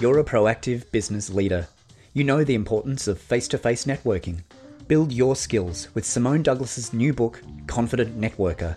You're 0.00 0.20
a 0.20 0.24
proactive 0.24 0.88
business 0.92 1.28
leader. 1.28 1.66
You 2.12 2.22
know 2.22 2.44
the 2.44 2.54
importance 2.54 3.08
of 3.08 3.20
face 3.20 3.48
to 3.48 3.58
face 3.58 3.84
networking. 3.84 4.42
Build 4.86 5.10
your 5.10 5.34
skills 5.34 5.88
with 5.92 6.04
Simone 6.06 6.44
Douglas's 6.44 6.92
new 6.92 7.12
book, 7.12 7.42
Confident 7.66 8.16
Networker. 8.20 8.76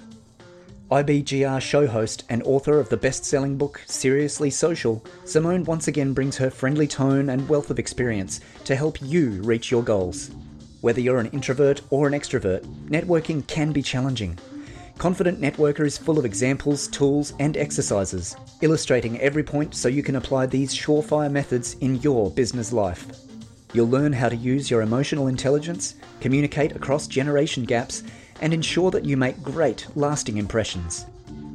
IBGR 0.90 1.62
show 1.62 1.86
host 1.86 2.24
and 2.30 2.42
author 2.42 2.80
of 2.80 2.90
the 2.90 2.98
best 2.98 3.24
selling 3.24 3.56
book, 3.56 3.84
Seriously 3.86 4.50
Social, 4.50 5.06
Simone 5.24 5.64
once 5.64 5.88
again 5.88 6.14
brings 6.14 6.38
her 6.38 6.50
friendly 6.50 6.88
tone 6.88 7.30
and 7.30 7.48
wealth 7.48 7.70
of 7.70 7.78
experience 7.78 8.42
to 8.64 8.76
help 8.76 9.00
you 9.00 9.44
reach 9.44 9.70
your 9.70 9.84
goals. 9.84 10.32
Whether 10.82 11.02
you're 11.02 11.20
an 11.20 11.28
introvert 11.28 11.82
or 11.92 12.08
an 12.08 12.14
extrovert, 12.14 12.66
networking 12.88 13.46
can 13.46 13.72
be 13.72 13.84
challenging. 13.84 14.40
Confident 14.98 15.42
Networker 15.42 15.86
is 15.86 15.98
full 15.98 16.20
of 16.20 16.26
examples, 16.26 16.88
tools, 16.88 17.34
and 17.40 17.58
exercises, 17.58 18.36
illustrating 18.62 19.20
every 19.20 19.44
point 19.44 19.74
so 19.74 19.88
you 19.88 20.04
can 20.04 20.16
apply 20.18 20.46
these 20.46 20.74
surefire 20.74 21.32
methods 21.32 21.74
in 21.76 21.96
your 21.98 22.30
business 22.32 22.72
life. 22.72 23.08
You'll 23.74 23.90
learn 23.90 24.14
how 24.14 24.30
to 24.30 24.36
use 24.36 24.70
your 24.70 24.82
emotional 24.82 25.28
intelligence, 25.28 25.96
communicate 26.20 26.76
across 26.76 27.08
generation 27.08 27.64
gaps, 27.64 28.04
and 28.42 28.54
ensure 28.54 28.92
that 28.92 29.06
you 29.06 29.18
make 29.18 29.42
great, 29.42 29.88
lasting 29.96 30.38
impressions. 30.38 31.06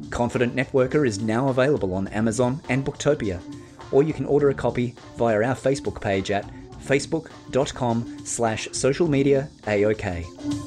Confident 0.09 0.55
Networker 0.55 1.07
is 1.07 1.19
now 1.19 1.49
available 1.49 1.93
on 1.93 2.07
Amazon 2.07 2.61
and 2.69 2.85
Booktopia, 2.85 3.39
or 3.91 4.03
you 4.03 4.13
can 4.13 4.25
order 4.25 4.49
a 4.49 4.53
copy 4.53 4.95
via 5.17 5.35
our 5.35 5.55
Facebook 5.55 6.01
page 6.01 6.31
at 6.31 6.49
facebook.com 6.83 8.25
slash 8.25 8.67
social 8.71 9.07
media 9.07 9.49
AOK. 9.63 10.66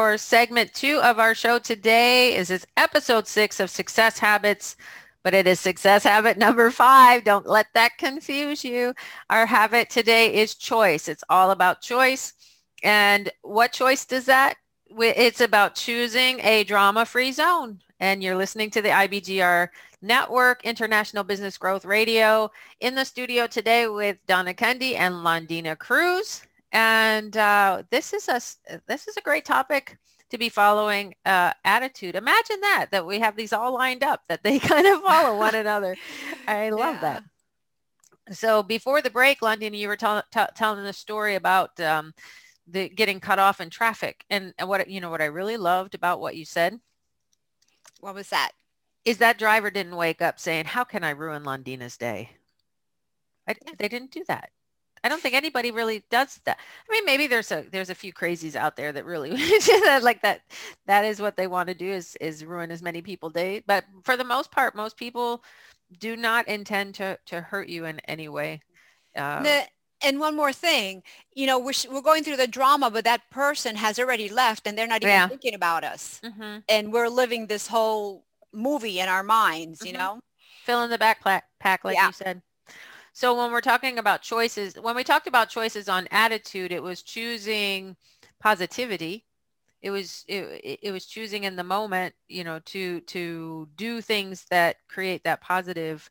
For 0.00 0.16
segment 0.16 0.72
two 0.72 0.98
of 1.02 1.18
our 1.18 1.34
show 1.34 1.58
today. 1.58 2.34
Is 2.34 2.48
this 2.48 2.64
episode 2.78 3.28
six 3.28 3.60
of 3.60 3.68
Success 3.68 4.18
Habits, 4.18 4.76
but 5.22 5.34
it 5.34 5.46
is 5.46 5.60
success 5.60 6.04
habit 6.04 6.38
number 6.38 6.70
five. 6.70 7.22
Don't 7.22 7.46
let 7.46 7.66
that 7.74 7.98
confuse 7.98 8.64
you. 8.64 8.94
Our 9.28 9.44
habit 9.44 9.90
today 9.90 10.32
is 10.32 10.54
choice. 10.54 11.06
It's 11.06 11.22
all 11.28 11.50
about 11.50 11.82
choice. 11.82 12.32
And 12.82 13.30
what 13.42 13.74
choice 13.74 14.06
does 14.06 14.24
that? 14.24 14.54
It's 14.88 15.42
about 15.42 15.74
choosing 15.74 16.40
a 16.40 16.64
drama-free 16.64 17.32
zone. 17.32 17.80
And 18.00 18.22
you're 18.22 18.38
listening 18.38 18.70
to 18.70 18.80
the 18.80 18.88
IBGR 18.88 19.68
Network, 20.00 20.64
International 20.64 21.24
Business 21.24 21.58
Growth 21.58 21.84
Radio, 21.84 22.50
in 22.80 22.94
the 22.94 23.04
studio 23.04 23.46
today 23.46 23.86
with 23.86 24.16
Donna 24.26 24.54
Kunde 24.54 24.94
and 24.94 25.16
Londina 25.16 25.76
Cruz. 25.78 26.40
And 26.72 27.36
uh, 27.36 27.82
this 27.90 28.12
is 28.12 28.28
a 28.28 28.40
this 28.86 29.08
is 29.08 29.16
a 29.16 29.22
great 29.22 29.44
topic 29.44 29.98
to 30.30 30.38
be 30.38 30.48
following 30.48 31.14
uh, 31.26 31.52
attitude. 31.64 32.14
Imagine 32.14 32.60
that 32.60 32.86
that 32.92 33.06
we 33.06 33.18
have 33.20 33.36
these 33.36 33.52
all 33.52 33.74
lined 33.74 34.04
up 34.04 34.22
that 34.28 34.42
they 34.44 34.58
kind 34.60 34.86
of 34.86 35.02
follow 35.02 35.36
one 35.36 35.54
another. 35.56 35.98
I 36.46 36.70
love 36.70 37.00
that. 37.00 37.24
So 38.32 38.62
before 38.62 39.02
the 39.02 39.10
break, 39.10 39.42
London, 39.42 39.74
you 39.74 39.88
were 39.88 39.96
tell, 39.96 40.22
t- 40.32 40.40
telling 40.54 40.84
the 40.84 40.92
story 40.92 41.34
about 41.34 41.78
um, 41.80 42.14
the 42.66 42.88
getting 42.88 43.18
cut 43.20 43.38
off 43.40 43.60
in 43.60 43.70
traffic, 43.70 44.24
and, 44.30 44.54
and 44.58 44.68
what 44.68 44.88
you 44.88 45.00
know 45.00 45.10
what 45.10 45.22
I 45.22 45.26
really 45.26 45.56
loved 45.56 45.94
about 45.94 46.20
what 46.20 46.36
you 46.36 46.44
said 46.44 46.80
What 48.00 48.14
was 48.14 48.28
that? 48.30 48.52
is 49.04 49.18
that 49.18 49.38
driver 49.38 49.70
didn't 49.70 49.96
wake 49.96 50.22
up 50.22 50.38
saying, 50.38 50.66
"How 50.66 50.84
can 50.84 51.02
I 51.04 51.10
ruin 51.10 51.42
Londina's 51.44 51.96
day?" 51.96 52.36
I, 53.48 53.54
They 53.78 53.88
didn't 53.88 54.12
do 54.12 54.24
that. 54.28 54.50
I 55.02 55.08
don't 55.08 55.22
think 55.22 55.34
anybody 55.34 55.70
really 55.70 56.04
does 56.10 56.40
that. 56.44 56.58
I 56.88 56.92
mean, 56.92 57.04
maybe 57.04 57.26
there's 57.26 57.50
a 57.52 57.64
there's 57.70 57.90
a 57.90 57.94
few 57.94 58.12
crazies 58.12 58.54
out 58.54 58.76
there 58.76 58.92
that 58.92 59.04
really 59.04 59.30
like 60.02 60.22
that. 60.22 60.42
That 60.86 61.04
is 61.04 61.20
what 61.20 61.36
they 61.36 61.46
want 61.46 61.68
to 61.68 61.74
do 61.74 61.90
is 61.90 62.16
is 62.20 62.44
ruin 62.44 62.70
as 62.70 62.82
many 62.82 63.00
people 63.02 63.30
day. 63.30 63.62
But 63.66 63.84
for 64.04 64.16
the 64.16 64.24
most 64.24 64.50
part, 64.50 64.74
most 64.74 64.96
people 64.96 65.42
do 65.98 66.16
not 66.16 66.46
intend 66.48 66.94
to 66.96 67.18
to 67.26 67.40
hurt 67.40 67.68
you 67.68 67.84
in 67.86 68.00
any 68.00 68.28
way. 68.28 68.60
Uh, 69.16 69.42
The- 69.42 69.66
and 70.02 70.18
one 70.18 70.34
more 70.34 70.50
thing, 70.52 71.02
you 71.34 71.46
know, 71.46 71.58
we're, 71.58 71.74
we're 71.90 72.00
going 72.00 72.24
through 72.24 72.38
the 72.38 72.46
drama, 72.46 72.90
but 72.90 73.04
that 73.04 73.20
person 73.30 73.76
has 73.76 73.98
already 73.98 74.30
left 74.30 74.66
and 74.66 74.76
they're 74.78 74.86
not 74.86 75.02
even 75.02 75.10
Yeah. 75.10 75.28
thinking 75.28 75.52
about 75.54 75.84
us. 75.84 76.22
mhm. 76.24 76.62
And 76.70 76.90
we're 76.90 77.10
living 77.10 77.48
this 77.48 77.66
whole 77.66 78.24
movie 78.50 78.98
in 78.98 79.10
our 79.10 79.22
minds, 79.22 79.84
you 79.84 79.92
Mhm. 79.92 79.98
know? 79.98 80.20
fill 80.64 80.82
in 80.82 80.90
the 80.90 80.98
backpack 80.98 81.42
pack 81.58 81.84
like 81.84 81.96
Yeah. 81.96 82.06
you 82.06 82.12
said 82.12 82.42
so 83.20 83.36
when 83.36 83.52
we're 83.52 83.60
talking 83.60 83.98
about 83.98 84.22
choices 84.22 84.74
when 84.80 84.96
we 84.96 85.04
talked 85.04 85.26
about 85.26 85.50
choices 85.50 85.88
on 85.88 86.08
attitude 86.10 86.72
it 86.72 86.82
was 86.82 87.02
choosing 87.02 87.96
positivity 88.40 89.26
it 89.82 89.90
was 89.90 90.24
it, 90.28 90.78
it- 90.82 90.92
was 90.92 91.06
choosing 91.06 91.44
in 91.44 91.56
the 91.56 91.64
moment 91.64 92.14
you 92.28 92.44
know 92.44 92.58
to 92.60 93.00
to 93.02 93.68
do 93.76 94.00
things 94.00 94.46
that 94.50 94.76
create 94.88 95.24
that 95.24 95.40
positive 95.42 96.10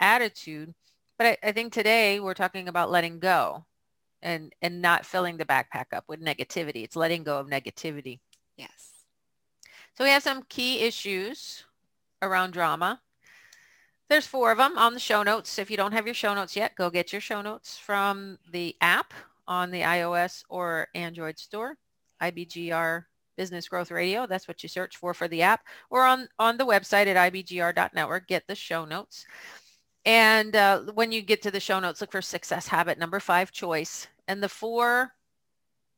attitude 0.00 0.74
but 1.18 1.26
I, 1.28 1.48
I 1.48 1.52
think 1.52 1.72
today 1.72 2.20
we're 2.20 2.34
talking 2.34 2.68
about 2.68 2.90
letting 2.90 3.20
go 3.20 3.66
and 4.22 4.52
and 4.62 4.82
not 4.82 5.06
filling 5.06 5.36
the 5.38 5.44
backpack 5.46 5.92
up 5.92 6.04
with 6.08 6.20
negativity 6.20 6.84
it's 6.84 6.96
letting 6.96 7.24
go 7.24 7.38
of 7.38 7.48
negativity 7.48 8.20
Yes. 8.56 9.04
so 9.94 10.04
we 10.04 10.10
have 10.10 10.22
some 10.22 10.42
key 10.48 10.80
issues 10.80 11.64
around 12.22 12.52
drama. 12.52 13.00
There's 14.08 14.26
four 14.26 14.50
of 14.50 14.58
them 14.58 14.78
on 14.78 14.94
the 14.94 15.00
show 15.00 15.22
notes. 15.22 15.58
If 15.58 15.70
you 15.70 15.76
don't 15.76 15.92
have 15.92 16.06
your 16.06 16.14
show 16.14 16.34
notes 16.34 16.56
yet, 16.56 16.74
go 16.76 16.88
get 16.88 17.12
your 17.12 17.20
show 17.20 17.42
notes 17.42 17.76
from 17.76 18.38
the 18.50 18.74
app 18.80 19.12
on 19.46 19.70
the 19.70 19.82
iOS 19.82 20.44
or 20.48 20.88
Android 20.94 21.38
store, 21.38 21.76
IBGR 22.22 23.04
Business 23.36 23.68
Growth 23.68 23.90
Radio. 23.90 24.26
That's 24.26 24.48
what 24.48 24.62
you 24.62 24.68
search 24.68 24.96
for 24.96 25.12
for 25.12 25.28
the 25.28 25.42
app 25.42 25.60
or 25.90 26.04
on, 26.04 26.26
on 26.38 26.56
the 26.56 26.64
website 26.64 27.06
at 27.06 27.32
ibgr.network. 27.32 28.26
Get 28.26 28.46
the 28.46 28.54
show 28.54 28.86
notes. 28.86 29.26
And 30.06 30.56
uh, 30.56 30.84
when 30.94 31.12
you 31.12 31.20
get 31.20 31.42
to 31.42 31.50
the 31.50 31.60
show 31.60 31.78
notes, 31.78 32.00
look 32.00 32.12
for 32.12 32.22
success 32.22 32.66
habit 32.66 32.98
number 32.98 33.20
five, 33.20 33.52
choice. 33.52 34.06
And 34.26 34.42
the 34.42 34.48
four 34.48 35.12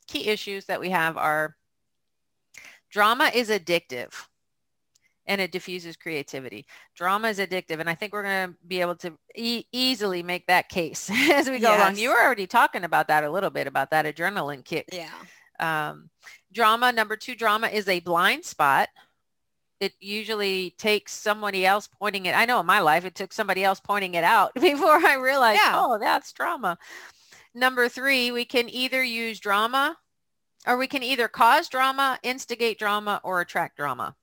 key 0.08 0.26
issues 0.26 0.64
that 0.64 0.80
we 0.80 0.90
have 0.90 1.16
are 1.16 1.56
drama 2.90 3.30
is 3.32 3.50
addictive 3.50 4.12
and 5.26 5.40
it 5.40 5.52
diffuses 5.52 5.96
creativity. 5.96 6.66
Drama 6.96 7.28
is 7.28 7.38
addictive, 7.38 7.78
and 7.80 7.88
I 7.88 7.94
think 7.94 8.12
we're 8.12 8.22
going 8.24 8.50
to 8.50 8.56
be 8.66 8.80
able 8.80 8.96
to 8.96 9.12
e- 9.36 9.64
easily 9.72 10.22
make 10.22 10.46
that 10.46 10.68
case 10.68 11.10
as 11.32 11.48
we 11.48 11.58
go 11.58 11.76
along. 11.76 11.96
You 11.96 12.10
were 12.10 12.20
already 12.22 12.46
talking 12.46 12.84
about 12.84 13.08
that 13.08 13.24
a 13.24 13.30
little 13.30 13.50
bit 13.50 13.66
about 13.66 13.90
that 13.90 14.06
adrenaline 14.06 14.64
kick. 14.64 14.88
Yeah. 14.92 15.10
Um, 15.60 16.08
drama 16.52 16.90
number 16.90 17.16
two, 17.16 17.34
drama 17.34 17.68
is 17.68 17.86
a 17.88 18.00
blind 18.00 18.44
spot. 18.44 18.88
It 19.78 19.92
usually 20.00 20.74
takes 20.78 21.12
somebody 21.12 21.64
else 21.64 21.86
pointing 21.88 22.26
it. 22.26 22.36
I 22.36 22.44
know 22.44 22.60
in 22.60 22.66
my 22.66 22.80
life, 22.80 23.04
it 23.04 23.14
took 23.14 23.32
somebody 23.32 23.64
else 23.64 23.80
pointing 23.80 24.14
it 24.14 24.24
out 24.24 24.52
before 24.60 24.96
I 25.06 25.14
realized, 25.14 25.60
Yeah. 25.64 25.72
oh, 25.76 25.98
that's 25.98 26.32
drama. 26.32 26.76
Number 27.54 27.88
three, 27.88 28.30
we 28.30 28.44
can 28.44 28.68
either 28.68 29.02
use 29.02 29.40
drama 29.40 29.96
or 30.66 30.76
we 30.76 30.86
can 30.86 31.02
either 31.02 31.28
cause 31.28 31.68
drama, 31.68 32.18
instigate 32.22 32.78
drama, 32.78 33.20
or 33.24 33.40
attract 33.40 33.76
drama. 33.76 34.14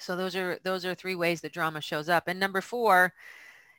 So 0.00 0.16
those 0.16 0.36
are 0.36 0.58
those 0.64 0.84
are 0.84 0.94
three 0.94 1.14
ways 1.14 1.40
that 1.40 1.52
drama 1.52 1.80
shows 1.80 2.08
up. 2.08 2.28
And 2.28 2.38
number 2.40 2.60
four 2.60 3.12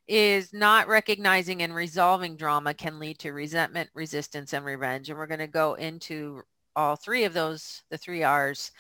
is 0.08 0.54
not 0.54 0.88
recognizing 0.88 1.62
and 1.62 1.76
resolving 1.76 2.38
drama 2.38 2.74
can 2.74 3.00
lead 3.00 3.20
to 3.20 3.34
resentment, 3.34 3.90
resistance, 3.94 4.54
and 4.54 4.66
revenge. 4.66 5.10
And 5.10 5.18
we're 5.18 5.28
going 5.28 5.40
to 5.40 5.48
go 5.48 5.74
into 5.76 6.44
all 6.76 6.96
three 6.96 7.26
of 7.26 7.34
those, 7.34 7.84
the 7.90 7.98
three 7.98 8.24
R's, 8.24 8.72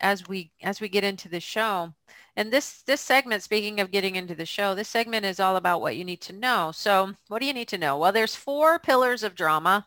as 0.00 0.28
we 0.28 0.52
as 0.62 0.80
we 0.80 0.88
get 0.88 1.04
into 1.04 1.28
the 1.28 1.40
show. 1.40 1.94
And 2.36 2.52
this 2.52 2.82
this 2.82 3.00
segment, 3.00 3.42
speaking 3.42 3.80
of 3.80 3.90
getting 3.90 4.16
into 4.16 4.34
the 4.34 4.46
show, 4.46 4.74
this 4.74 4.88
segment 4.88 5.24
is 5.24 5.40
all 5.40 5.56
about 5.56 5.80
what 5.80 5.96
you 5.96 6.04
need 6.04 6.20
to 6.22 6.32
know. 6.34 6.70
So 6.74 7.14
what 7.28 7.40
do 7.40 7.46
you 7.46 7.54
need 7.54 7.68
to 7.68 7.78
know? 7.78 7.96
Well, 7.98 8.12
there's 8.12 8.36
four 8.36 8.78
pillars 8.78 9.22
of 9.22 9.34
drama 9.34 9.86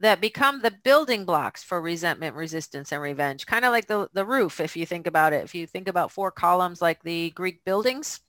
that 0.00 0.20
become 0.20 0.60
the 0.60 0.70
building 0.84 1.24
blocks 1.24 1.62
for 1.62 1.80
resentment, 1.80 2.36
resistance, 2.36 2.92
and 2.92 3.00
revenge. 3.00 3.46
Kind 3.46 3.64
of 3.64 3.72
like 3.72 3.86
the, 3.86 4.08
the 4.12 4.24
roof, 4.26 4.60
if 4.60 4.76
you 4.76 4.84
think 4.86 5.06
about 5.06 5.32
it. 5.32 5.44
If 5.44 5.54
you 5.54 5.66
think 5.66 5.88
about 5.88 6.12
four 6.12 6.30
columns 6.30 6.82
like 6.82 7.02
the 7.02 7.30
Greek 7.30 7.64
buildings, 7.64 8.20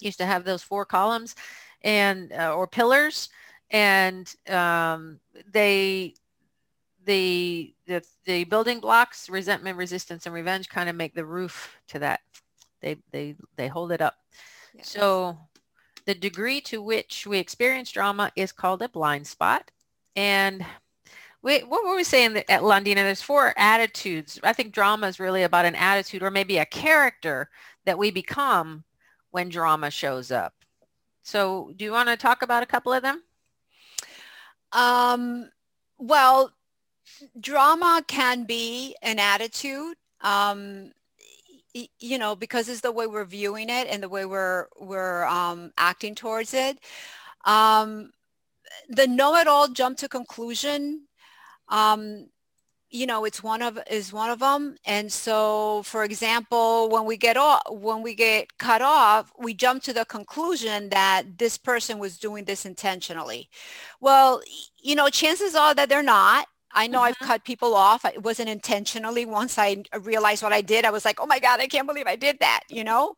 used 0.00 0.18
to 0.18 0.26
have 0.26 0.44
those 0.44 0.62
four 0.62 0.84
columns 0.84 1.34
and 1.82 2.32
uh, 2.32 2.54
or 2.54 2.66
pillars 2.66 3.28
and 3.70 4.34
um, 4.48 5.20
they 5.52 6.14
the, 7.04 7.74
the 7.86 8.02
the 8.24 8.44
building 8.44 8.80
blocks 8.80 9.28
resentment 9.28 9.76
resistance 9.76 10.26
and 10.26 10.34
revenge 10.34 10.68
kind 10.68 10.88
of 10.88 10.96
make 10.96 11.14
the 11.14 11.24
roof 11.24 11.76
to 11.88 11.98
that 11.98 12.20
they 12.80 12.96
they 13.12 13.36
they 13.56 13.68
hold 13.68 13.92
it 13.92 14.00
up 14.00 14.16
Yes. 14.74 14.88
so 14.88 15.36
the 16.06 16.14
degree 16.14 16.60
to 16.62 16.82
which 16.82 17.26
we 17.26 17.38
experience 17.38 17.90
drama 17.90 18.32
is 18.36 18.52
called 18.52 18.82
a 18.82 18.88
blind 18.88 19.26
spot 19.26 19.70
and 20.16 20.64
what 21.44 21.68
were 21.68 21.94
we 21.94 22.04
saying 22.04 22.36
at 22.36 22.62
Londina? 22.62 22.96
There's 22.96 23.20
four 23.20 23.52
attitudes. 23.58 24.40
I 24.42 24.54
think 24.54 24.72
drama 24.72 25.08
is 25.08 25.20
really 25.20 25.42
about 25.42 25.66
an 25.66 25.74
attitude 25.74 26.22
or 26.22 26.30
maybe 26.30 26.56
a 26.56 26.64
character 26.64 27.50
that 27.84 27.98
we 27.98 28.10
become 28.10 28.84
when 29.30 29.50
drama 29.50 29.90
shows 29.90 30.30
up. 30.30 30.54
So 31.22 31.72
do 31.76 31.84
you 31.84 31.92
want 31.92 32.08
to 32.08 32.16
talk 32.16 32.42
about 32.42 32.62
a 32.62 32.66
couple 32.66 32.94
of 32.94 33.02
them? 33.02 33.22
Um, 34.72 35.50
well, 35.98 36.50
drama 37.38 38.02
can 38.06 38.44
be 38.44 38.96
an 39.02 39.18
attitude, 39.18 39.96
um, 40.22 40.92
you 41.98 42.18
know, 42.18 42.36
because 42.36 42.68
it's 42.68 42.80
the 42.80 42.92
way 42.92 43.06
we're 43.06 43.24
viewing 43.24 43.68
it 43.68 43.88
and 43.88 44.02
the 44.02 44.08
way 44.08 44.24
we're 44.24 44.68
we're 44.80 45.24
um, 45.24 45.72
acting 45.76 46.14
towards 46.14 46.54
it. 46.54 46.78
Um, 47.44 48.12
the 48.88 49.06
know-it-all 49.06 49.68
jump 49.68 49.98
to 49.98 50.08
conclusion. 50.08 51.06
Um, 51.68 52.28
you 52.90 53.06
know, 53.06 53.24
it's 53.24 53.42
one 53.42 53.60
of 53.60 53.78
is 53.90 54.12
one 54.12 54.30
of 54.30 54.38
them. 54.38 54.76
And 54.86 55.12
so, 55.12 55.82
for 55.82 56.04
example, 56.04 56.88
when 56.88 57.04
we 57.04 57.16
get 57.16 57.36
off, 57.36 57.62
when 57.68 58.02
we 58.02 58.14
get 58.14 58.56
cut 58.58 58.82
off, 58.82 59.32
we 59.36 59.52
jump 59.52 59.82
to 59.84 59.92
the 59.92 60.04
conclusion 60.04 60.90
that 60.90 61.38
this 61.38 61.58
person 61.58 61.98
was 61.98 62.18
doing 62.18 62.44
this 62.44 62.64
intentionally. 62.64 63.48
Well, 64.00 64.42
you 64.80 64.94
know, 64.94 65.08
chances 65.08 65.56
are 65.56 65.74
that 65.74 65.88
they're 65.88 66.04
not. 66.04 66.46
I 66.74 66.86
know 66.88 67.00
I've 67.02 67.20
cut 67.20 67.44
people 67.44 67.74
off. 67.74 68.04
It 68.04 68.22
wasn't 68.22 68.48
intentionally. 68.50 69.24
Once 69.26 69.58
I 69.58 69.84
realized 70.02 70.42
what 70.42 70.52
I 70.52 70.60
did, 70.60 70.84
I 70.84 70.90
was 70.90 71.04
like, 71.04 71.20
oh 71.20 71.26
my 71.26 71.38
God, 71.38 71.60
I 71.60 71.68
can't 71.68 71.86
believe 71.86 72.06
I 72.06 72.16
did 72.16 72.38
that, 72.40 72.62
you 72.68 72.84
know? 72.84 73.14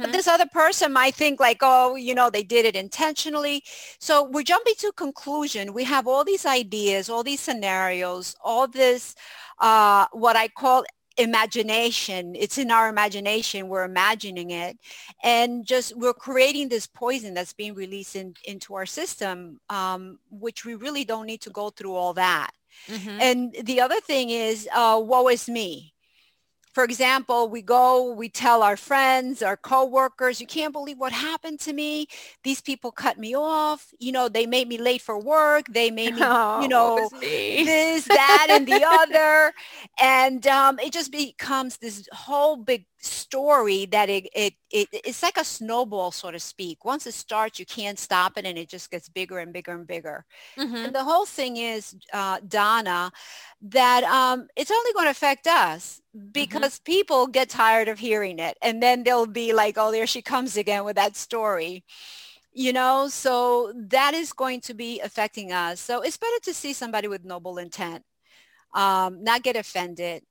But 0.00 0.12
this 0.12 0.28
other 0.28 0.46
person 0.46 0.92
might 0.92 1.14
think 1.14 1.40
like, 1.40 1.58
oh, 1.62 1.96
you 1.96 2.14
know, 2.14 2.30
they 2.30 2.42
did 2.42 2.64
it 2.66 2.76
intentionally. 2.76 3.62
So 3.98 4.24
we're 4.24 4.44
jumping 4.44 4.74
to 4.78 4.92
conclusion. 4.92 5.74
We 5.74 5.84
have 5.84 6.06
all 6.06 6.24
these 6.24 6.46
ideas, 6.46 7.10
all 7.10 7.22
these 7.24 7.40
scenarios, 7.40 8.36
all 8.42 8.66
this, 8.68 9.14
uh, 9.60 10.06
what 10.12 10.36
I 10.36 10.48
call 10.48 10.84
imagination. 11.18 12.34
It's 12.34 12.58
in 12.58 12.70
our 12.70 12.88
imagination. 12.88 13.68
We're 13.68 13.84
imagining 13.84 14.52
it. 14.52 14.78
And 15.22 15.66
just 15.66 15.96
we're 15.96 16.14
creating 16.14 16.68
this 16.70 16.86
poison 16.86 17.34
that's 17.34 17.52
being 17.52 17.74
released 17.74 18.16
in, 18.16 18.34
into 18.44 18.74
our 18.74 18.86
system, 18.86 19.60
um, 19.68 20.18
which 20.30 20.64
we 20.64 20.76
really 20.76 21.04
don't 21.04 21.26
need 21.26 21.42
to 21.42 21.50
go 21.50 21.70
through 21.70 21.94
all 21.94 22.14
that. 22.14 22.52
Mhm. 22.88 23.20
And 23.20 23.54
the 23.62 23.80
other 23.80 24.00
thing 24.00 24.30
is, 24.30 24.68
uh, 24.74 25.00
woe 25.02 25.28
is 25.28 25.48
me. 25.48 25.94
For 26.72 26.84
example, 26.84 27.48
we 27.48 27.62
go, 27.62 28.12
we 28.12 28.28
tell 28.28 28.62
our 28.62 28.76
friends, 28.76 29.42
our 29.42 29.56
coworkers, 29.56 30.40
you 30.40 30.46
can't 30.46 30.72
believe 30.72 30.98
what 30.98 31.12
happened 31.12 31.60
to 31.60 31.72
me. 31.72 32.06
These 32.44 32.60
people 32.60 32.92
cut 32.92 33.18
me 33.18 33.34
off. 33.34 33.92
You 33.98 34.12
know, 34.12 34.28
they 34.28 34.46
made 34.46 34.68
me 34.68 34.78
late 34.78 35.00
for 35.02 35.18
work. 35.18 35.66
They 35.70 35.90
made 35.90 36.14
me, 36.14 36.28
Oh, 36.28 36.36
you 36.54 36.68
know, 36.68 37.10
this, 37.58 38.06
that, 38.10 38.48
and 38.50 38.66
the 38.66 38.84
other. 38.84 39.52
And 40.00 40.46
um, 40.46 40.78
it 40.78 40.92
just 40.92 41.10
becomes 41.12 41.78
this 41.78 42.08
whole 42.12 42.56
big 42.56 42.86
story 43.00 43.86
that 43.86 44.08
it, 44.08 44.28
it, 44.34 44.54
it, 44.70 44.88
it's 44.92 45.22
like 45.22 45.36
a 45.36 45.44
snowball, 45.44 46.10
so 46.10 46.30
to 46.30 46.38
speak. 46.38 46.84
Once 46.84 47.06
it 47.06 47.14
starts, 47.14 47.58
you 47.58 47.66
can't 47.66 47.98
stop 47.98 48.36
it 48.36 48.44
and 48.44 48.58
it 48.58 48.68
just 48.68 48.90
gets 48.90 49.08
bigger 49.08 49.38
and 49.38 49.52
bigger 49.52 49.72
and 49.72 49.86
bigger. 49.86 50.24
Mhm. 50.58 50.86
And 50.86 50.94
the 50.94 51.04
whole 51.04 51.26
thing 51.26 51.56
is, 51.56 51.94
uh, 52.12 52.40
Donna, 52.46 53.10
that 53.62 54.04
um, 54.04 54.48
it's 54.56 54.70
only 54.70 54.92
going 54.92 55.06
to 55.06 55.10
affect 55.10 55.46
us 55.46 56.00
because 56.32 56.78
people 56.78 57.26
get 57.26 57.48
tired 57.48 57.88
of 57.88 57.98
hearing 57.98 58.38
it. 58.38 58.56
And 58.62 58.82
then 58.82 59.02
they'll 59.04 59.26
be 59.26 59.52
like, 59.52 59.76
oh, 59.78 59.90
there 59.90 60.06
she 60.06 60.22
comes 60.22 60.56
again 60.56 60.84
with 60.84 60.96
that 60.96 61.16
story. 61.16 61.84
You 62.52 62.72
know, 62.72 63.08
so 63.08 63.72
that 63.76 64.14
is 64.14 64.32
going 64.32 64.60
to 64.62 64.74
be 64.74 65.00
affecting 65.00 65.52
us. 65.52 65.80
So 65.80 66.00
it's 66.00 66.16
better 66.16 66.38
to 66.44 66.54
see 66.54 66.72
somebody 66.72 67.06
with 67.08 67.24
noble 67.24 67.58
intent, 67.58 68.04
um, 68.74 69.22
not 69.22 69.42
get 69.42 69.56
offended, 69.56 70.22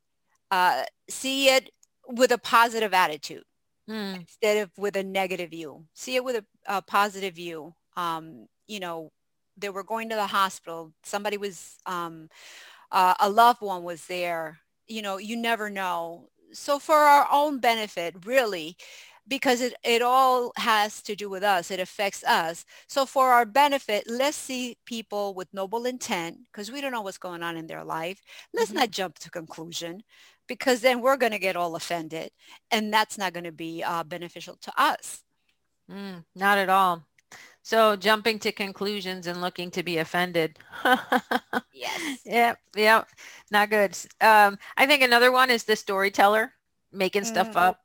uh, 0.51 0.83
see 1.10 1.50
it 1.50 1.72
with 2.10 2.32
a 2.32 2.40
positive 2.40 2.94
attitude 2.94 3.44
Mm. 3.90 4.16
instead 4.22 4.58
of 4.58 4.72
with 4.78 4.96
a 4.98 5.04
negative 5.04 5.52
view. 5.52 5.86
See 5.94 6.16
it 6.16 6.24
with 6.24 6.38
a, 6.38 6.46
a 6.68 6.82
positive 6.82 7.36
view. 7.36 7.74
Um, 7.98 8.48
you 8.68 8.80
know, 8.80 9.12
they 9.58 9.70
were 9.70 9.84
going 9.84 10.10
to 10.10 10.16
the 10.16 10.28
hospital. 10.28 10.94
Somebody 11.04 11.38
was, 11.38 11.78
um, 11.86 12.30
uh, 12.92 13.16
a 13.20 13.30
loved 13.30 13.62
one 13.62 13.84
was 13.84 14.06
there. 14.08 14.60
You 14.88 15.01
know, 15.01 15.18
you 15.18 15.36
never 15.38 15.70
know. 15.70 16.30
So 16.54 16.80
for 16.80 16.96
our 16.96 17.28
own 17.32 17.60
benefit, 17.60 18.16
really, 18.25 18.78
because 19.28 19.62
it, 19.62 19.74
it 19.84 20.01
all 20.01 20.51
has 20.58 21.01
to 21.04 21.16
do 21.16 21.30
with 21.30 21.44
us. 21.44 21.72
It 21.72 21.80
affects 21.80 22.24
us. 22.24 22.66
So 22.88 23.06
for 23.06 23.32
our 23.32 23.46
benefit, 23.46 24.06
let's 24.08 24.38
see 24.38 24.78
people 24.86 25.34
with 25.34 25.54
noble 25.54 25.86
intent 25.86 26.39
because 26.51 26.72
we 26.72 26.82
don't 26.82 26.92
know 26.92 27.01
what's 27.01 27.18
going 27.18 27.44
on 27.44 27.58
in 27.58 27.68
their 27.68 27.84
life. 27.84 28.22
Let's 28.54 28.72
Mhm. 28.72 28.75
not 28.75 28.92
jump 28.92 29.20
to 29.20 29.30
conclusion 29.32 30.04
because 30.50 30.82
then 30.82 31.01
we're 31.01 31.18
going 31.18 31.34
to 31.34 31.39
get 31.39 31.58
all 31.58 31.77
offended 31.77 32.32
and 32.72 32.94
that's 32.94 33.18
not 33.20 33.34
going 33.34 33.46
to 33.46 33.53
be 33.53 33.84
uh, 33.84 34.03
beneficial 34.03 34.58
to 34.63 34.74
us. 34.82 35.24
Mm, 35.91 36.25
not 36.36 36.60
at 36.60 36.70
all. 36.70 37.06
So 37.63 37.96
jumping 37.98 38.39
to 38.41 38.51
conclusions 38.53 39.27
and 39.27 39.41
looking 39.41 39.72
to 39.72 39.84
be 39.84 39.98
offended. 39.98 40.60
Yes. 41.72 42.25
Yep, 42.25 42.60
yep, 42.75 43.10
not 43.51 43.70
good. 43.70 43.98
Um, 44.22 44.58
I 44.77 44.86
think 44.88 45.01
another 45.03 45.32
one 45.32 45.50
is 45.50 45.63
the 45.63 45.75
storyteller 45.75 46.53
making 46.91 47.25
stuff 47.25 47.56
Mhm. 47.56 47.58
up, 47.58 47.79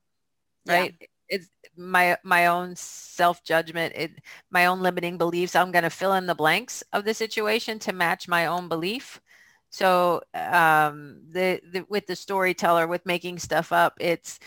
Yeah. 0.64 0.88
right? 0.88 0.94
It's 1.28 1.48
my 1.76 2.18
my 2.24 2.46
own 2.46 2.76
self 2.76 3.44
judgment, 3.44 3.94
it, 3.96 4.12
my 4.50 4.66
own 4.66 4.80
limiting 4.82 5.18
beliefs. 5.18 5.56
I'm 5.56 5.72
going 5.72 5.84
to 5.84 5.90
fill 5.90 6.14
in 6.14 6.26
the 6.26 6.34
blanks 6.34 6.82
of 6.92 7.04
the 7.04 7.14
situation 7.14 7.78
to 7.80 7.92
match 7.92 8.28
my 8.28 8.46
own 8.46 8.68
belief. 8.68 9.20
So 9.74 10.22
um, 10.34 11.20
the, 11.32 11.60
the 11.72 11.84
with 11.88 12.06
the 12.06 12.14
storyteller, 12.14 12.86
with 12.86 13.04
making 13.04 13.40
stuff 13.40 13.72
up, 13.72 13.94
it's 13.98 14.38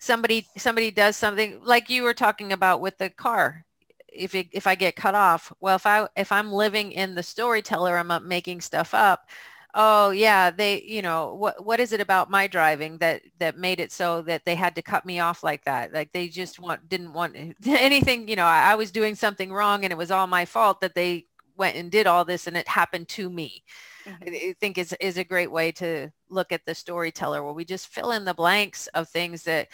somebody 0.00 0.44
somebody 0.56 0.90
does 0.90 1.16
something 1.16 1.60
like 1.62 1.88
you 1.88 2.02
were 2.02 2.14
talking 2.14 2.52
about 2.52 2.80
with 2.80 2.98
the 2.98 3.10
car 3.10 3.64
if 4.12 4.34
it, 4.34 4.48
if 4.52 4.66
I 4.66 4.74
get 4.74 4.96
cut 4.96 5.14
off, 5.14 5.52
well, 5.60 5.76
if 5.76 5.86
I 5.86 6.08
if 6.16 6.32
I'm 6.32 6.50
living 6.52 6.90
in 6.92 7.14
the 7.14 7.22
storyteller, 7.22 7.96
I'm 7.96 8.10
up 8.10 8.22
making 8.24 8.60
stuff 8.60 8.92
up. 8.94 9.28
Oh 9.74 10.10
yeah, 10.10 10.50
they 10.50 10.82
you 10.82 11.02
know 11.02 11.34
what 11.34 11.64
what 11.64 11.78
is 11.80 11.92
it 11.92 12.00
about 12.00 12.30
my 12.30 12.48
driving 12.48 12.98
that 12.98 13.22
that 13.38 13.56
made 13.58 13.78
it 13.80 13.92
so 13.92 14.22
that 14.22 14.44
they 14.44 14.56
had 14.56 14.74
to 14.76 14.82
cut 14.82 15.06
me 15.06 15.20
off 15.20 15.44
like 15.44 15.64
that? 15.64 15.92
Like 15.92 16.12
they 16.12 16.28
just 16.28 16.58
want 16.58 16.88
didn't 16.88 17.12
want 17.12 17.36
anything. 17.66 18.26
You 18.28 18.36
know, 18.36 18.46
I, 18.46 18.72
I 18.72 18.74
was 18.74 18.90
doing 18.90 19.14
something 19.14 19.52
wrong 19.52 19.84
and 19.84 19.92
it 19.92 19.96
was 19.98 20.10
all 20.10 20.26
my 20.26 20.44
fault 20.44 20.80
that 20.80 20.94
they 20.96 21.26
went 21.56 21.76
and 21.76 21.90
did 21.90 22.06
all 22.06 22.24
this 22.24 22.46
and 22.48 22.56
it 22.56 22.66
happened 22.68 23.08
to 23.10 23.30
me. 23.30 23.62
I 24.08 24.54
think 24.60 24.78
is 24.78 24.94
is 25.00 25.18
a 25.18 25.24
great 25.24 25.50
way 25.50 25.72
to 25.72 26.10
look 26.28 26.52
at 26.52 26.64
the 26.66 26.74
storyteller 26.74 27.42
where 27.42 27.52
we 27.52 27.64
just 27.64 27.88
fill 27.88 28.12
in 28.12 28.24
the 28.24 28.34
blanks 28.34 28.86
of 28.88 29.08
things 29.08 29.44
that 29.44 29.68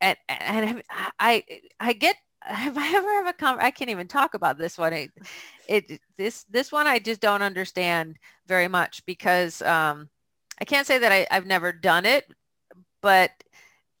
and, 0.00 0.16
and 0.28 0.82
I 1.18 1.44
I 1.80 1.92
get 1.92 2.16
have 2.42 2.78
I 2.78 2.94
ever 2.94 3.12
have 3.14 3.26
a 3.26 3.32
con- 3.32 3.60
I 3.60 3.70
can't 3.70 3.90
even 3.90 4.08
talk 4.08 4.34
about 4.34 4.58
this 4.58 4.78
one. 4.78 4.92
It, 4.92 5.10
it 5.68 6.00
this 6.16 6.44
this 6.44 6.72
one 6.72 6.86
I 6.86 6.98
just 6.98 7.20
don't 7.20 7.42
understand 7.42 8.16
very 8.46 8.68
much 8.68 9.04
because 9.06 9.62
um, 9.62 10.08
I 10.60 10.64
can't 10.64 10.86
say 10.86 10.98
that 10.98 11.12
I, 11.12 11.26
I've 11.30 11.46
never 11.46 11.72
done 11.72 12.06
it, 12.06 12.26
but 13.02 13.30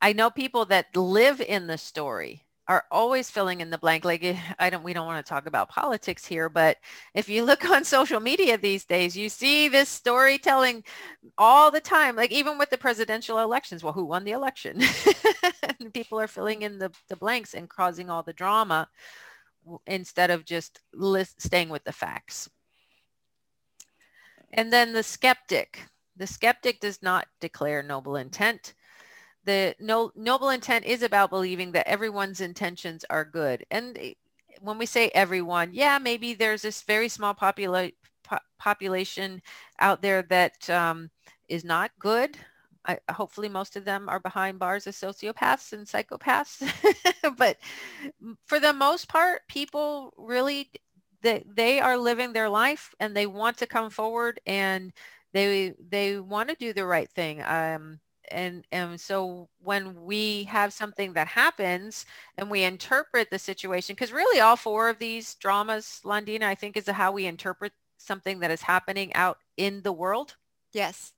I 0.00 0.12
know 0.12 0.30
people 0.30 0.64
that 0.66 0.96
live 0.96 1.40
in 1.40 1.66
the 1.66 1.78
story 1.78 2.44
are 2.68 2.84
always 2.90 3.30
filling 3.30 3.62
in 3.62 3.70
the 3.70 3.78
blank. 3.78 4.04
Like 4.04 4.22
eh, 4.22 4.36
I 4.58 4.68
don't, 4.68 4.84
we 4.84 4.92
don't 4.92 5.06
want 5.06 5.24
to 5.24 5.28
talk 5.28 5.46
about 5.46 5.70
politics 5.70 6.26
here, 6.26 6.48
but 6.48 6.76
if 7.14 7.28
you 7.28 7.44
look 7.44 7.64
on 7.70 7.82
social 7.84 8.20
media 8.20 8.58
these 8.58 8.84
days, 8.84 9.16
you 9.16 9.28
see 9.28 9.68
this 9.68 9.88
storytelling 9.88 10.84
all 11.38 11.70
the 11.70 11.80
time. 11.80 12.14
Like 12.14 12.30
even 12.30 12.58
with 12.58 12.70
the 12.70 12.78
presidential 12.78 13.38
elections, 13.38 13.82
well, 13.82 13.94
who 13.94 14.04
won 14.04 14.24
the 14.24 14.32
election? 14.32 14.80
People 15.94 16.20
are 16.20 16.28
filling 16.28 16.62
in 16.62 16.78
the, 16.78 16.92
the 17.08 17.16
blanks 17.16 17.54
and 17.54 17.68
causing 17.68 18.10
all 18.10 18.22
the 18.22 18.32
drama 18.32 18.88
instead 19.86 20.30
of 20.30 20.44
just 20.44 20.80
list, 20.92 21.40
staying 21.40 21.70
with 21.70 21.84
the 21.84 21.92
facts. 21.92 22.50
And 24.52 24.72
then 24.72 24.92
the 24.92 25.02
skeptic. 25.02 25.86
The 26.16 26.26
skeptic 26.26 26.80
does 26.80 27.02
not 27.02 27.28
declare 27.40 27.82
noble 27.82 28.16
intent 28.16 28.74
the 29.48 29.74
no, 29.80 30.12
noble 30.14 30.50
intent 30.50 30.84
is 30.84 31.02
about 31.02 31.30
believing 31.30 31.72
that 31.72 31.88
everyone's 31.88 32.40
intentions 32.42 33.04
are 33.08 33.24
good. 33.24 33.64
And 33.70 33.96
eh, 33.98 34.12
when 34.60 34.76
we 34.76 34.84
say 34.86 35.10
everyone, 35.14 35.70
yeah, 35.72 35.98
maybe 35.98 36.34
there's 36.34 36.62
this 36.62 36.82
very 36.82 37.08
small 37.08 37.34
popula- 37.34 37.94
po- 38.22 38.44
population 38.58 39.40
out 39.80 40.02
there 40.02 40.22
that 40.24 40.68
um, 40.68 41.10
is 41.48 41.64
not 41.64 41.92
good. 41.98 42.36
I, 42.86 42.98
hopefully 43.10 43.48
most 43.48 43.74
of 43.76 43.86
them 43.86 44.08
are 44.08 44.20
behind 44.20 44.58
bars 44.58 44.86
as 44.86 44.96
sociopaths 44.96 45.72
and 45.72 45.86
psychopaths. 45.86 46.62
but 47.38 47.56
for 48.44 48.60
the 48.60 48.74
most 48.74 49.08
part, 49.08 49.48
people 49.48 50.12
really, 50.18 50.70
they, 51.22 51.42
they 51.46 51.80
are 51.80 51.96
living 51.96 52.34
their 52.34 52.50
life 52.50 52.94
and 53.00 53.16
they 53.16 53.26
want 53.26 53.56
to 53.58 53.66
come 53.66 53.88
forward 53.88 54.40
and 54.46 54.92
they, 55.32 55.72
they 55.88 56.18
want 56.18 56.50
to 56.50 56.54
do 56.54 56.74
the 56.74 56.84
right 56.84 57.08
thing. 57.10 57.42
Um, 57.42 58.00
and 58.30 58.66
and 58.72 59.00
so 59.00 59.48
when 59.62 60.04
we 60.04 60.44
have 60.44 60.72
something 60.72 61.12
that 61.12 61.28
happens 61.28 62.06
and 62.36 62.50
we 62.50 62.62
interpret 62.62 63.30
the 63.30 63.38
situation 63.38 63.94
because 63.94 64.12
really 64.12 64.40
all 64.40 64.56
four 64.56 64.88
of 64.88 64.98
these 64.98 65.34
dramas 65.36 66.00
Londina 66.04 66.42
I 66.44 66.54
think 66.54 66.76
is 66.76 66.88
how 66.88 67.12
we 67.12 67.26
interpret 67.26 67.72
something 67.98 68.40
that 68.40 68.50
is 68.50 68.62
happening 68.62 69.12
out 69.14 69.38
in 69.56 69.82
the 69.82 69.92
world. 69.92 70.36
Yes. 70.72 71.12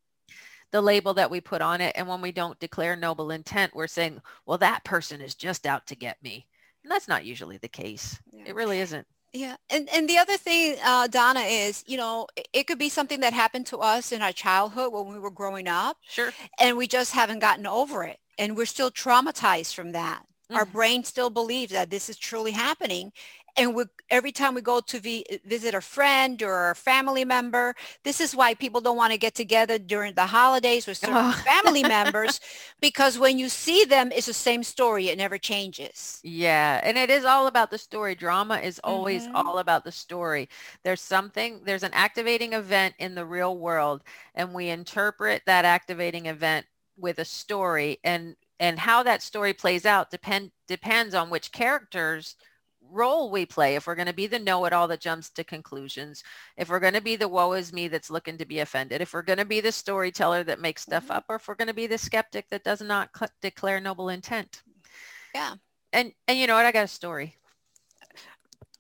The 0.73 0.81
label 0.81 1.15
that 1.15 1.31
we 1.31 1.41
put 1.41 1.63
on 1.63 1.81
it 1.81 1.93
and 1.97 2.07
when 2.07 2.21
we 2.21 2.33
don't 2.33 2.59
declare 2.61 2.97
noble 2.97 3.31
intent 3.31 3.75
we're 3.75 3.87
saying 3.87 4.21
well 4.47 4.59
that 4.59 4.85
person 4.85 5.21
is 5.21 5.35
just 5.35 5.67
out 5.67 5.87
to 5.89 5.97
get 5.97 6.23
me. 6.23 6.47
And 6.83 6.91
that's 6.91 7.09
not 7.09 7.25
usually 7.25 7.59
the 7.59 7.69
case. 7.69 8.19
Yeah. 8.33 8.45
it 8.47 8.55
really 8.55 8.81
isn't 8.81 9.07
yeah, 9.33 9.57
and 9.71 9.89
and 9.95 10.09
the 10.09 10.19
other 10.19 10.37
thing, 10.37 10.77
uh, 10.85 11.07
Donna, 11.07 11.41
is 11.41 11.85
you 11.87 11.97
know 11.97 12.27
it 12.53 12.67
could 12.67 12.79
be 12.79 12.89
something 12.89 13.21
that 13.21 13.33
happened 13.33 13.67
to 13.67 13.79
us 13.79 14.13
in 14.13 14.23
our 14.23 14.33
childhood 14.33 14.93
when 14.93 15.09
we 15.09 15.19
were 15.19 15.31
growing 15.31 15.69
up. 15.69 15.99
Sure. 16.09 16.33
And 16.59 16.77
we 16.77 16.87
just 16.89 17.13
haven't 17.13 17.39
gotten 17.41 17.67
over 17.67 18.03
it, 18.05 18.19
and 18.39 18.57
we're 18.57 18.67
still 18.67 18.91
traumatized 18.91 19.75
from 19.75 19.93
that. 19.93 20.25
Mm-hmm. 20.51 20.57
Our 20.57 20.67
brain 20.67 21.05
still 21.05 21.31
believes 21.31 21.73
that 21.73 21.91
this 21.91 22.09
is 22.09 22.19
truly 22.19 22.51
happening, 22.51 23.13
and 23.57 23.75
we, 23.75 23.85
every 24.11 24.33
time 24.33 24.55
we 24.55 24.61
go 24.61 24.81
to 24.81 25.01
vi- 25.01 25.25
visit 25.45 25.75
a 25.75 25.81
friend 25.81 26.43
or 26.43 26.71
a 26.71 26.75
family 26.75 27.25
member, 27.25 27.75
this 28.05 28.21
is 28.21 28.35
why 28.35 28.55
people 28.55 28.81
don't 28.81 28.97
want 28.97 29.13
to 29.13 29.19
get 29.19 29.35
together 29.35 29.79
during 29.79 30.15
the 30.15 30.27
holidays 30.27 30.87
with 30.87 30.99
certain 30.99 31.17
oh. 31.17 31.33
family 31.45 31.83
members, 31.99 32.41
because 32.81 33.19
when 33.19 33.39
you 33.39 33.49
see 33.49 33.85
them, 33.85 34.11
it's 34.13 34.27
the 34.27 34.33
same 34.33 34.63
story. 34.63 35.09
It 35.09 35.19
never 35.19 35.39
changes. 35.39 36.21
Yeah, 36.25 36.81
and 36.83 36.99
it 36.99 37.11
is 37.11 37.25
all 37.25 37.47
about 37.47 37.71
the 37.71 37.79
story. 37.79 38.15
Drama 38.15 38.57
is 38.57 38.81
always 38.83 39.27
mm-hmm. 39.27 39.37
all 39.37 39.59
about 39.59 39.85
the 39.85 39.93
story. 39.93 40.49
There's 40.83 41.01
something, 41.01 41.61
there's 41.65 41.85
an 41.85 41.95
activating 41.95 42.55
event 42.55 42.95
in 42.99 43.15
the 43.15 43.25
real 43.25 43.57
world, 43.57 44.03
and 44.35 44.53
we 44.53 44.69
interpret 44.69 45.43
that 45.47 45.65
activating 45.65 46.27
event 46.27 46.67
with 46.97 47.19
a 47.19 47.25
story 47.25 47.99
and 48.05 48.37
and 48.61 48.79
how 48.79 49.03
that 49.03 49.23
story 49.23 49.53
plays 49.53 49.85
out 49.85 50.11
depend 50.11 50.53
depends 50.69 51.15
on 51.15 51.31
which 51.31 51.51
characters 51.51 52.37
role 52.93 53.31
we 53.31 53.47
play, 53.47 53.77
if 53.77 53.87
we're 53.87 53.95
going 53.95 54.07
to 54.07 54.15
be 54.15 54.27
the 54.27 54.39
know-it-all 54.39 54.89
that 54.89 55.01
jumps 55.01 55.31
to 55.31 55.45
conclusions, 55.45 56.23
if 56.57 56.69
we're 56.69 56.81
going 56.81 56.95
to 56.95 57.01
be 57.01 57.17
the 57.17 57.29
woe 57.29 57.53
is 57.53 57.73
me 57.73 57.89
that's 57.89 58.11
looking 58.11 58.39
to 58.39 58.45
be 58.45 58.61
offended, 58.61 59.01
if 59.01 59.13
we're 59.13 59.23
going 59.23 59.39
to 59.39 59.45
be 59.45 59.61
the 59.61 59.73
storyteller 59.73 60.43
that 60.45 60.61
makes 60.61 60.83
stuff 60.83 61.05
mm-hmm. 61.05 61.13
up, 61.13 61.25
or 61.29 61.37
if 61.37 61.49
we're 61.49 61.55
going 61.55 61.69
to 61.69 61.75
be 61.75 61.87
the 61.87 61.99
skeptic 61.99 62.49
that 62.51 62.65
does 62.65 62.81
not 62.81 63.11
cl- 63.17 63.31
declare 63.41 63.81
noble 63.81 64.09
intent. 64.09 64.63
Yeah. 65.35 65.55
And 65.93 66.13
and 66.29 66.39
you 66.39 66.47
know 66.47 66.55
what? 66.55 66.67
I 66.67 66.73
got 66.73 66.85
a 66.85 66.89
story. 66.89 67.37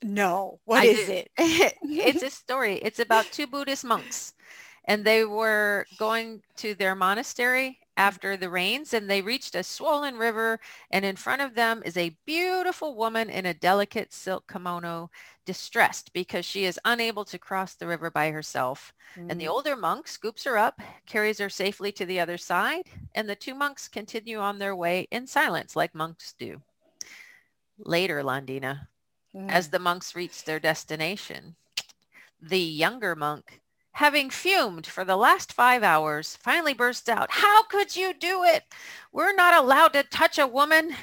No. 0.02 0.60
What 0.64 0.82
I 0.82 0.86
is 0.86 1.06
do. 1.06 1.12
it? 1.12 1.30
it's 1.82 2.22
a 2.22 2.30
story. 2.44 2.76
It's 2.76 3.00
about 3.00 3.26
two 3.26 3.46
Buddhist 3.46 3.84
monks. 3.84 4.34
And 4.86 5.04
they 5.04 5.24
were 5.24 5.86
going 5.98 6.42
to 6.56 6.74
their 6.74 6.94
monastery 6.94 7.78
after 8.00 8.34
the 8.34 8.48
rains 8.48 8.94
and 8.94 9.10
they 9.10 9.20
reached 9.20 9.54
a 9.54 9.62
swollen 9.62 10.16
river 10.16 10.58
and 10.90 11.04
in 11.04 11.14
front 11.14 11.42
of 11.42 11.54
them 11.54 11.82
is 11.84 11.98
a 11.98 12.16
beautiful 12.24 12.94
woman 12.94 13.28
in 13.28 13.44
a 13.44 13.52
delicate 13.52 14.10
silk 14.10 14.50
kimono 14.50 15.10
distressed 15.44 16.10
because 16.14 16.46
she 16.46 16.64
is 16.64 16.80
unable 16.86 17.26
to 17.26 17.38
cross 17.38 17.74
the 17.74 17.86
river 17.86 18.10
by 18.10 18.30
herself. 18.30 18.94
Mm. 19.18 19.30
And 19.30 19.38
the 19.38 19.44
mm. 19.44 19.50
older 19.50 19.76
monk 19.76 20.08
scoops 20.08 20.44
her 20.44 20.56
up, 20.56 20.80
carries 21.04 21.36
her 21.40 21.50
safely 21.50 21.92
to 21.92 22.06
the 22.06 22.18
other 22.20 22.38
side, 22.38 22.84
and 23.14 23.28
the 23.28 23.36
two 23.36 23.54
monks 23.54 23.86
continue 23.86 24.38
on 24.38 24.58
their 24.58 24.74
way 24.74 25.06
in 25.10 25.26
silence 25.26 25.76
like 25.76 25.94
monks 25.94 26.32
do. 26.38 26.62
Later, 27.76 28.22
Londina, 28.22 28.88
mm. 29.34 29.50
as 29.50 29.68
the 29.68 29.78
monks 29.78 30.14
reach 30.14 30.44
their 30.44 30.58
destination, 30.58 31.54
the 32.40 32.58
younger 32.58 33.14
monk 33.14 33.60
having 33.92 34.30
fumed 34.30 34.86
for 34.86 35.04
the 35.04 35.16
last 35.16 35.52
five 35.52 35.82
hours, 35.82 36.36
finally 36.36 36.74
bursts 36.74 37.08
out, 37.08 37.30
How 37.30 37.62
could 37.64 37.96
you 37.96 38.14
do 38.14 38.44
it? 38.44 38.64
We're 39.12 39.34
not 39.34 39.54
allowed 39.54 39.92
to 39.94 40.02
touch 40.04 40.38
a 40.38 40.46
woman. 40.46 40.94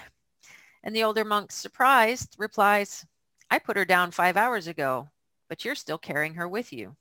And 0.83 0.95
the 0.95 1.03
older 1.03 1.25
monk, 1.25 1.51
surprised, 1.51 2.35
replies, 2.37 3.05
I 3.49 3.59
put 3.59 3.77
her 3.77 3.85
down 3.85 4.11
five 4.11 4.37
hours 4.37 4.67
ago, 4.67 5.09
but 5.49 5.65
you're 5.65 5.75
still 5.75 5.97
carrying 5.97 6.35
her 6.35 6.47
with 6.47 6.71
you. 6.71 6.95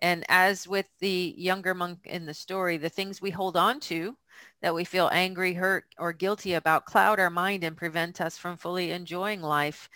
And 0.00 0.24
as 0.28 0.68
with 0.68 0.86
the 1.00 1.34
younger 1.38 1.72
monk 1.72 2.00
in 2.04 2.26
the 2.26 2.34
story, 2.34 2.76
the 2.76 2.90
things 2.90 3.22
we 3.22 3.30
hold 3.30 3.56
on 3.56 3.80
to 3.80 4.16
that 4.60 4.74
we 4.74 4.84
feel 4.84 5.08
angry, 5.12 5.54
hurt, 5.54 5.86
or 5.98 6.12
guilty 6.12 6.54
about 6.54 6.84
cloud 6.84 7.18
our 7.18 7.30
mind 7.30 7.64
and 7.64 7.76
prevent 7.76 8.20
us 8.20 8.36
from 8.36 8.56
fully 8.58 8.90
enjoying 8.90 9.40
life 9.40 9.88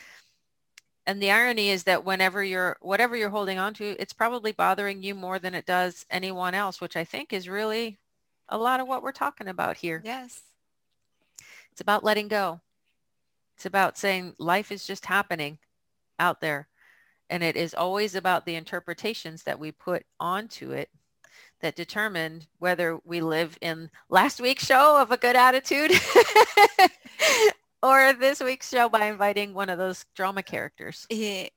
and 1.11 1.23
the 1.23 1.31
irony 1.31 1.71
is 1.71 1.85
that 1.85 2.05
whenever 2.05 2.43
you're 2.43 2.77
whatever 2.81 3.17
you're 3.17 3.31
holding 3.31 3.59
on 3.59 3.75
to 3.75 4.01
it's 4.01 4.13
probably 4.13 4.53
bothering 4.53 5.03
you 5.03 5.15
more 5.15 5.39
than 5.39 5.55
it 5.55 5.67
does 5.67 6.07
anyone 6.11 6.55
else 6.55 6.81
which 6.81 6.97
i 6.97 7.05
think 7.05 7.33
is 7.33 7.49
really 7.49 7.99
a 8.51 8.59
lot 8.59 8.81
of 8.81 8.89
what 8.89 9.03
we're 9.03 9.13
talking 9.13 9.49
about 9.49 9.79
here. 9.79 10.03
Yes. 10.05 10.43
It's 11.73 11.81
about 11.81 12.05
letting 12.05 12.29
go. 12.29 12.61
It's 13.57 13.67
about 13.67 13.97
saying 13.97 14.35
life 14.39 14.73
is 14.73 14.87
just 14.87 15.07
happening 15.07 15.59
out 16.19 16.41
there 16.41 16.69
and 17.31 17.43
it 17.43 17.57
is 17.57 17.75
always 17.75 18.15
about 18.15 18.45
the 18.45 18.57
interpretations 18.57 19.45
that 19.45 19.59
we 19.59 19.71
put 19.71 20.05
onto 20.19 20.73
it 20.73 20.91
that 21.61 21.77
determine 21.77 22.43
whether 22.59 22.99
we 23.05 23.21
live 23.21 23.57
in 23.61 23.91
last 24.09 24.41
week's 24.41 24.67
show 24.67 25.01
of 25.01 25.11
a 25.11 25.17
good 25.17 25.37
attitude 25.37 25.93
or 27.83 28.13
this 28.13 28.41
week's 28.41 28.69
show 28.69 28.89
by 28.89 29.07
inviting 29.07 29.55
one 29.55 29.69
of 29.69 29.79
those 29.79 30.05
drama 30.15 30.43
characters. 30.43 31.07
Yeah. 31.11 31.49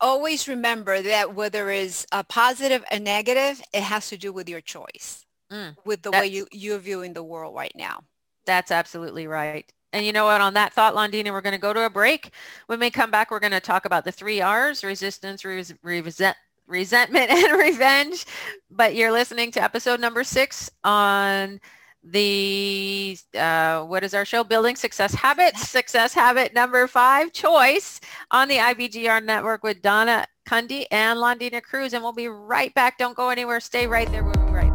Always 0.00 0.48
remember 0.48 1.00
that 1.02 1.34
whether 1.34 1.70
it's 1.70 2.06
a 2.12 2.24
positive 2.24 2.84
or 2.90 2.98
negative, 2.98 3.62
it 3.72 3.82
has 3.82 4.08
to 4.08 4.16
do 4.16 4.32
with 4.32 4.48
your 4.48 4.60
choice, 4.60 5.24
mm, 5.52 5.76
with 5.84 6.02
the 6.02 6.10
way 6.10 6.26
you, 6.26 6.46
you're 6.52 6.78
viewing 6.78 7.12
the 7.12 7.22
world 7.22 7.54
right 7.54 7.72
now. 7.76 8.00
That's 8.46 8.70
absolutely 8.70 9.26
right. 9.26 9.70
And 9.92 10.06
you 10.06 10.12
know 10.12 10.24
what? 10.24 10.40
On 10.40 10.54
that 10.54 10.72
thought, 10.72 10.94
Londina, 10.94 11.32
we're 11.32 11.40
going 11.40 11.54
to 11.54 11.58
go 11.58 11.72
to 11.72 11.86
a 11.86 11.90
break. 11.90 12.30
When 12.66 12.78
we 12.80 12.90
come 12.90 13.10
back, 13.10 13.30
we're 13.30 13.40
going 13.40 13.50
to 13.52 13.60
talk 13.60 13.84
about 13.84 14.04
the 14.04 14.12
three 14.12 14.40
R's, 14.40 14.84
resistance, 14.84 15.44
res- 15.44 15.74
resent, 15.82 16.36
resentment, 16.66 17.30
and 17.30 17.58
revenge. 17.58 18.24
But 18.70 18.94
you're 18.94 19.12
listening 19.12 19.50
to 19.52 19.62
episode 19.62 20.00
number 20.00 20.22
six 20.24 20.70
on 20.84 21.60
the 22.02 23.18
uh, 23.38 23.82
what 23.82 24.02
is 24.02 24.14
our 24.14 24.24
show? 24.24 24.42
Building 24.42 24.76
success 24.76 25.14
habits 25.14 25.68
success 25.68 26.14
habit 26.14 26.54
number 26.54 26.86
five 26.86 27.32
choice 27.32 28.00
on 28.30 28.48
the 28.48 28.56
ibgr 28.56 29.22
network 29.22 29.62
with 29.62 29.82
donna 29.82 30.26
Kunde 30.48 30.86
and 30.90 31.18
londina 31.18 31.62
cruz. 31.62 31.92
And 31.92 32.02
we'll 32.02 32.12
be 32.12 32.28
right 32.28 32.72
back. 32.74 32.98
Don't 32.98 33.16
go 33.16 33.28
anywhere. 33.28 33.60
Stay 33.60 33.86
right 33.86 34.10
there. 34.10 34.24
We'll 34.24 34.32
be 34.34 34.52
right 34.52 34.69